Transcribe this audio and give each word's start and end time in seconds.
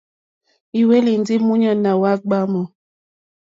Ì 0.79 0.81
hwélì 0.85 1.13
ndí 1.21 1.35
múɲáná 1.47 1.91
wá 2.01 2.11
ɡbwǎmù. 2.21 2.61